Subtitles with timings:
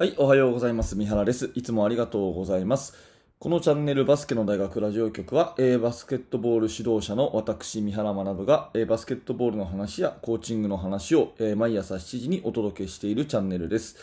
[0.00, 0.96] はい、おはようございます。
[0.96, 1.50] 三原です。
[1.54, 2.96] いつもありがとうございます。
[3.38, 13.96] このチャンネルバスケの大学ラジオ局は、えーバスケットボール指導者の私、三原学が、えーバスケットボールの話やコーチングの話を、えー毎朝7時にお届けしているチャンネルです。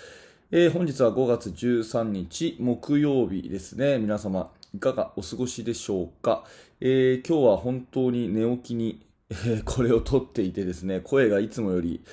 [0.51, 3.97] え本日は5月13日木曜日ですね。
[3.97, 6.43] 皆様、いかがお過ごしでしょうか？
[6.79, 9.01] え今日は本当に寝起きに、
[9.31, 12.03] えこれを撮っていてですね、声がいつもより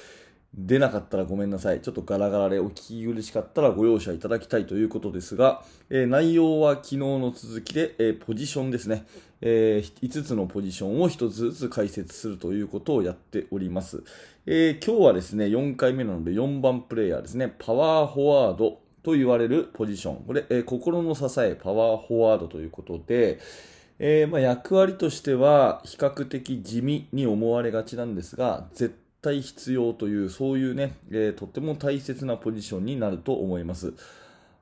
[0.57, 1.80] 出なかったらごめんなさい。
[1.80, 9.04] ちょっとガラガラでお聞き苦しかったらご容赦いただきたいということですが、えー内容は昨日の続きで、えーポジションですね、
[9.40, 14.04] え5つのポジションを1つずつ解説するということをやっております。
[14.46, 20.25] え今日はですね、4回目なので4番プレイヤーですね、パワーフォワードと言われるポジション。
[20.25, 23.40] これ、え心の支え、パワーフォワードということで、
[23.98, 33.95] えまあ、役割としては比較的地味に思われがちなんですが、絶対必要という、そういうね、えーとっても大切なポジションになると思います。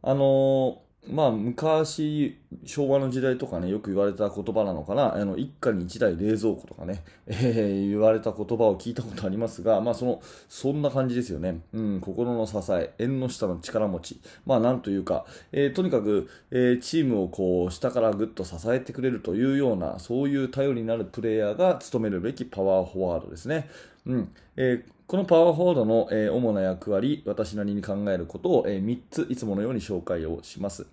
[0.03, 11.61] あのーまあ、昔、昭和の時代とかね、よく言われた言葉なのかな、あの、一家に一台冷蔵庫とかね、えー言われた言葉を聞いたことありますが、まあ、その、そんな感じですよね。
[11.73, 14.21] うん、心の支え、縁の下の力持ち。
[14.47, 23.69] まあ、なんというか、えーとにかく、えーチームをこう、下からぐっと支えてくれるというような、そういう頼りになるプレイヤーが務めるべきパワーフォワードですね。
[24.07, 24.35] うん。
[24.57, 30.87] えーこのパワーフォードの、えー主な役割、私なりに考えることを、え3ついつものように紹介をします。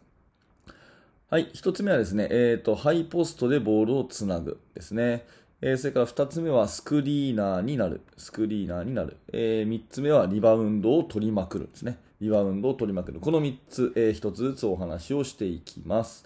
[1.29, 5.25] はい、1つ目はですね、えーと、ハイポストでボールをつなぐですね。
[5.61, 8.01] えーそれから2つ目はスクリーナーになる。
[8.17, 9.15] スクリーナーになる。
[9.31, 11.97] え3つ目はリバウンドを取りまくるですね。
[12.19, 13.21] リバウンドを取りまくる。
[13.21, 16.25] この3つ、え1つずつお話をしていきます。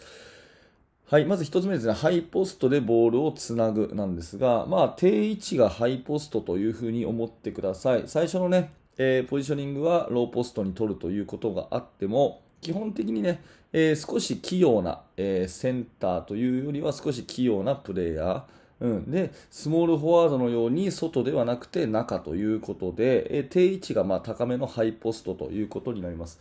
[1.14, 8.06] はい、まず1つ目ですね、ハイポストでボールをつなぐなんですが、まあ、定位置がハイポストというふうに思ってください。
[8.08, 18.44] 最初のね、えーポジショニングはローポストに取るということがあっても、基本的にね、えー少し器用な、えーセンターというよりは少し器用なプレイヤー。
[18.80, 26.40] うん、で、スモールフォワードのように外ではなくて中ということで、えー定位置がま高めのハイポストということになります。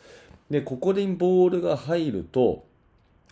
[0.48, 2.64] で、ここでボールが入ると、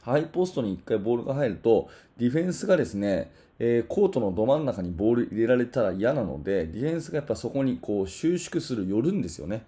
[0.03, 9.65] ハイポストに1回ボールが入ると、ディフェンスがですね、えーコートのど真ん中にボール入れられたら嫌なので、ディフェンスがやっぱそこにこう収縮する、寄るんですよね。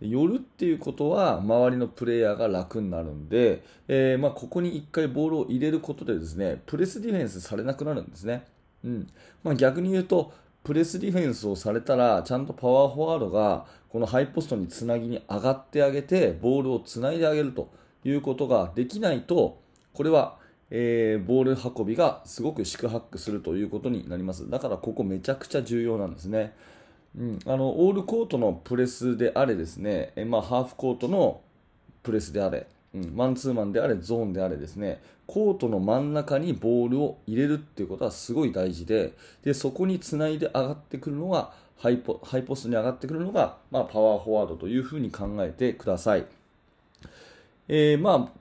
[0.00, 8.44] 寄るっていうことは、周りのプレイヤーが楽になるんで、えーまあ、ここに1回ボールを入れることでですね、プレスディフェンスされなくなるんですね。
[8.84, 9.06] うん
[9.42, 10.32] まあ、逆に言うと、
[10.64, 17.70] プレスディフェンスをされたら、ちゃんとパワーフォワードがこのハイポストにつなぎに上がってあげて、ボールをつないであげると
[18.04, 19.60] いうことができないと、
[19.96, 20.36] これは、
[20.68, 24.50] えーボール運びがすごく四苦八苦するということになります。
[24.50, 26.52] だからここめちゃくちゃ重要なんですね。
[27.18, 31.40] うん、あのオールコートのプレスであれですね、えまあ、ハーフコートの
[32.02, 46.26] プレスであれ、うん、マンツーマンであれ、ゾーンであれですね、コートの真ん中にボールを入れるっていうことはすごい大事で、でそこにつないで上がってくるのが、ハイポハイポストに上がってくるのが、まあ、パワーフォワードというふうに考えてください。
[47.68, 48.40] えーまあ、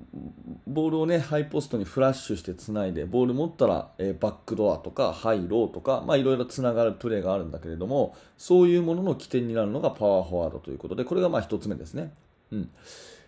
[0.68, 12.12] ボールをね、ハイポストにフラッシュしてつないで、ボール持ったら、えーバックドアとか、ハイローとか、まあ、いろいろつながるプレーがあるんだけれども、そういうものの起点になるのがパワーフォワードということで、これがまあ一つ目ですね。
[12.52, 12.70] うん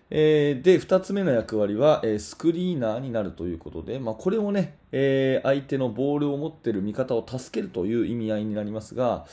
[0.09, 9.25] えーで、二つ目の役割は、えースクリーナーになるということで、まあ、これもね、えー相手のボールを持っている味方を助けるという意味合いになりますが、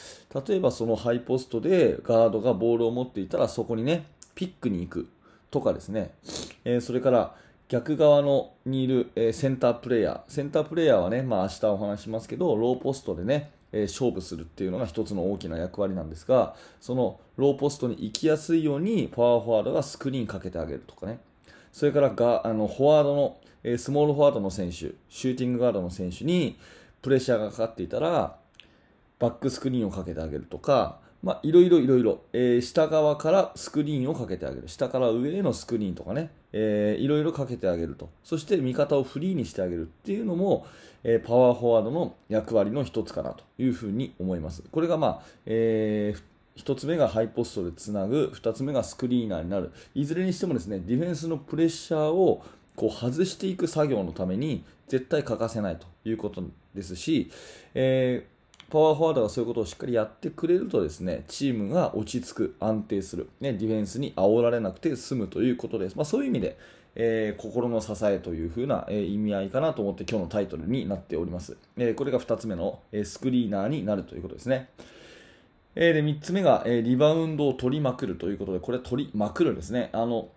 [0.48, 5.08] 例えばそのハイポストでガードがボールを持っていたら、そこにね、ピックに行く
[5.52, 6.10] とかですね、
[6.64, 7.34] えーそれから
[7.68, 21.20] 逆側のにいる、えーセンタープレイヤー、センタープレイヤーはね、まあ明日お話しますけど、ローポストでね、えー勝負するっていうのが一つの大きな役割なんですが、そのローポストに行きやすいようにパワーフォワードがスクリーンかけてあげるとかね、
[21.72, 26.58] それからがあのフォワードの、えスモールフォワードの選手、シューティングガードの選手に
[27.00, 28.36] プレッシャーがかかっていたら、
[29.18, 34.68] バックスクリーンをかけてあげるとか、まあ、いろいろいろいろ、えー下側からスクリーンをかけてあげる。
[34.68, 38.10] 下から上へのスクリーンとかね、えーいろいろかけてあげると。
[38.22, 40.66] そして味方をフリーにしてあげるっていうのも、
[41.02, 44.62] えーパワーフォワードの役割の一つかなというふうに思います。
[44.70, 46.22] これがまあ、えー
[46.56, 49.72] 一つ目がハイポストでつなぐ、二つ目がスクリーナーになる。
[49.94, 52.44] いずれにしてもですね、ディフェンスのプレッシャーを
[52.76, 56.44] こう外していく作業のために絶対欠かせないということ
[56.74, 57.30] ですし、
[57.74, 58.33] えー
[58.70, 65.96] パワーフォワードがそういうことをしっかりやってくれるとですね、チームが落ち着く、安定する、ね、ディフェンスに煽られなくて済むということです。
[65.96, 66.58] まあ、そういう意味で、
[66.96, 71.56] えー心の支えというふうな、えー意味合いかなと思って今日のタイトルになっております。
[71.76, 74.68] えーこれが2つ目の、えスクリーナーになるということですね。
[75.76, 79.90] えーで3つ目が、えリバウンドを取りまくるということで、これ取りまくるんですね。
[79.92, 80.28] あの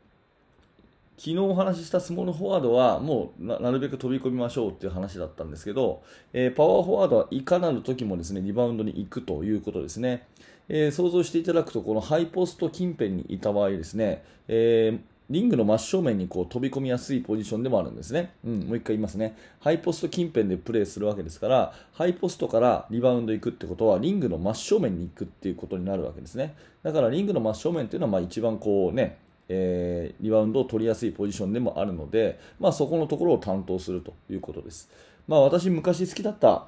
[1.17, 10.27] 昨日お話ししたスモールフォワードはもうなるべく飛び込みましょうっていう話だったんですけど、えー、パワーフォワードはいかなる時もですねリバウンドに行くということですね、
[10.69, 18.31] えー、想像していただくとこのハイポスト近辺にいた場合ですね、えーリングの真正面にこう飛び込みやすいポジションでもあるんですね。
[18.45, 19.35] うん、もう一回言いますね。
[19.59, 26.55] ハイポスト近辺でプレーするわけですから、ハイポストからリバウンド行くってことは、リングの真正面に行くっていうことになるわけですね。
[26.81, 29.17] だからリングの真正面っていうのはまあ一番こうね、
[29.49, 34.89] えー、リバウンドを取りやすいポジションでもあるので、まあ、そこのところを担当するということです。
[35.27, 36.67] まあ、私、昔好きだった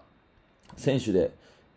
[0.77, 1.31] 選手で、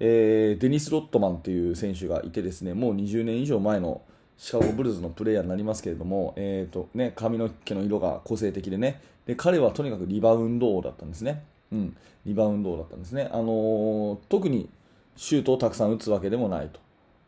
[0.04, 4.02] えー、デニス・ロットマンという選手がいてですねもう20年以上前の
[4.36, 11.96] シカゴブルーズのプレーヤーになりますけれども、えーとね、髪の毛の色が個性的でねで彼はとにかくリバウンド王だったんですね、うん、
[12.26, 14.68] リバウンド王だったんですね、あのー、特に
[15.16, 16.80] シュートをたくさん打つわけでもないと、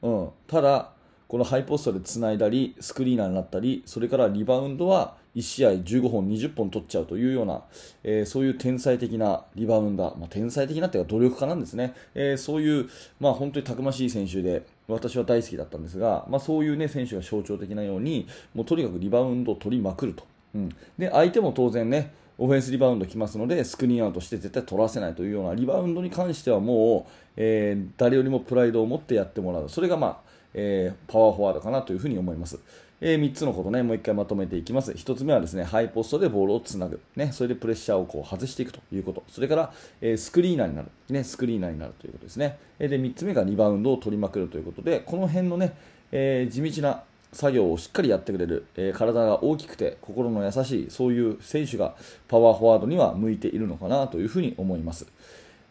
[0.02, 0.90] うん、ただ
[1.34, 7.64] このハイポストでつないだりスクリーナーになったりそれからリバウンドは1試合15本、20本取っちゃうというような、
[8.04, 12.88] えー、そういう天才的なリバウンダー、まあ、天才的なというか努力家なんですね、えー、そういう、
[13.18, 29.68] まあ、本当にたくましい選手で私は大好きだったんですが、まあ、そういう、ね、選手が象徴的なようにもうとにかくリバウンドを取りまくると、うん、で相手も当然ねオフェンスリバウンド来ますのでスクリーンアウトして絶対取らせないというようなリバウンドに関してはもう、えー、誰よりもプライドを持ってやってもらう。
[29.68, 30.23] それが、まあ
[30.54, 32.58] えー、パワーフォワードかなというふうに思います。
[33.00, 34.92] えー、3つのことね、もう1回まとめていきます。
[34.92, 37.00] 1つ目はですね、ハイポストでボールをつなぐ。
[37.16, 39.24] ね、それでプレッシャーをこう外していくということ。
[39.28, 40.88] それから、えー、スクリーナーになる。
[41.10, 42.58] ね、スクリーナーになるということですね。
[42.78, 45.74] で、3つ目がリバウンドを取りまくるということで、この辺のね、
[46.12, 47.02] え、地道な
[47.32, 51.96] 作業をしっかりやってくれる、え、体が大きくて心の優しい、そういう選手が
[52.28, 55.06] パワーフォワードには向いているのかなというふうに思います。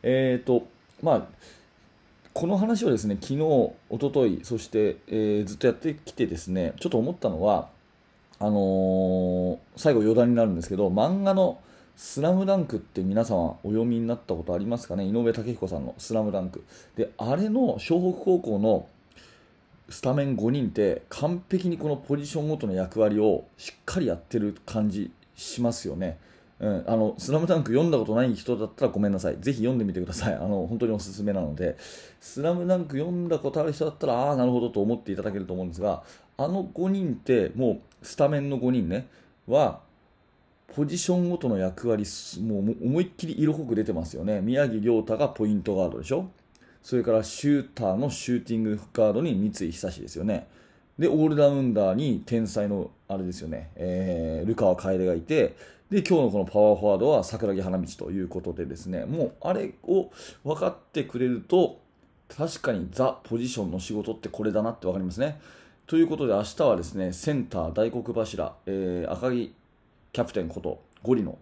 [0.04, 0.68] えっ、と、
[1.02, 1.28] まあ、
[2.34, 7.70] この話をですね昨日、おととい、そして、えー、ずっとやってきてですねちょっと思ったのは
[8.40, 11.60] あのー、最後余談になるんですけど漫画の
[11.96, 15.06] 「スラムダンクって皆様お読みになったことありますかね？
[15.06, 16.64] 井上武彦さんの「スラムダンク
[16.96, 18.88] であれの湘北高校の
[19.90, 26.18] スタメン5人って完璧にこのポジションごとの役割をしっかりやってる感じしますよね。
[26.60, 29.38] うん、あの、スラムダンク読んだことない人だったらごめんなさい。
[29.40, 30.36] ぜひ読んでみてください。
[30.36, 31.76] あの、本当におすすめなので、
[32.22, 36.04] スラムダンク読んだことある人だったら、ああ、なるほどと思っていただけると思うんですが、
[36.38, 39.08] あの5人って、もう、スタメンの5人ね、
[39.48, 39.82] は、
[40.76, 42.06] ポジションごとの役割、
[42.42, 44.42] もう思いっきり色濃く出てますよね。
[44.42, 46.30] 宮城亮太がポイントガードでしょ
[46.82, 50.48] それからシューターのシューティングガードに三井久志ですよね。
[50.98, 55.56] で、オールラウンダーに天才の、あれですよね、えー、ルカワ楓がいて、
[55.94, 60.10] で、今日のこのパワーフォワードは桜木花道ということでですね、もうあれを
[60.44, 61.80] 分かってくれると、
[62.36, 65.40] 確かにザ・ポジションの仕事ってこれだなって分かりますね。
[65.86, 69.54] ということで明日はですね、センター大黒柱、えー、赤木
[70.12, 71.38] キャプテンことゴリの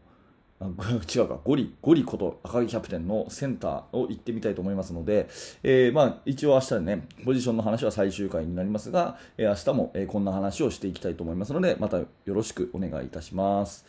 [0.59, 5.29] 違うか、ゴリ、ゴリこと赤木キャプテンのセンターを行ってみたいと思いますので、
[5.63, 13.85] えー、まあ、一応明日でね、ポジションの話は最終回になりますが、えー、明日も、え、こんな話をしていきたいと思いますので、またよろしくお願いいたします。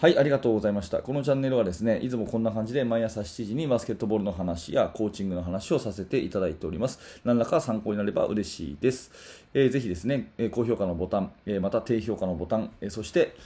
[0.00, 1.02] はい、ありがとうございました。
[1.02, 7.20] このチャンネルはですね、いつもこんな感じで毎朝7時にバスケットボールの話やコーチングの話をさせていただいております。
[7.22, 9.12] 何らか参考になれば嬉しいです。
[9.52, 13.36] えー、ぜひですね、え高評価のボタン、えまた低評価のボタン、えそして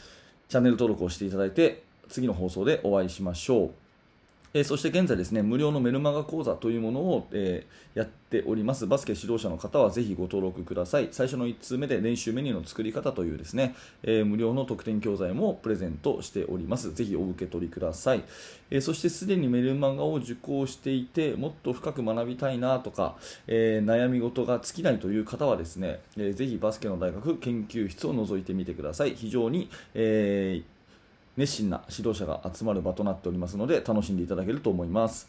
[0.49, 3.71] チャンネル登録をしていただいて、次の放送でお会いしましょう。
[4.57, 8.87] えー、そして現在ですね、無料のメルマガ講座というものを、えー、やっております。
[8.87, 11.09] バスケ指導者の方はぜひご登録ください。
[11.11, 16.95] 最初の1通目で練習メニューの作り方というですね、えー、無料の特典教材もプレゼントしております。
[16.95, 18.23] ぜひお受け取りください。
[18.71, 23.17] えそしてすでにメルマガを受講していて、もっと深く学びたいなとか、
[23.49, 29.15] え悩み事が尽きないという方はですね、えぜひバスケの大学研究室を覗いてみてください。
[29.17, 30.74] 非常に、えー
[31.37, 35.29] 熱心な指導者が集まる場となっておりますので楽しんでいただけると思います。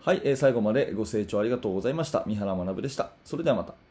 [0.00, 2.24] はい、えー、最後までご清聴ありがとうございました。
[2.26, 3.10] 三原学でした。
[3.24, 3.87] それではまた。